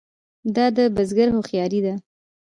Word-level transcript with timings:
دا 0.55 0.65
د 0.77 0.79
بزګر 0.95 1.29
هوښیاري 1.35 1.79
ده. 1.85 1.93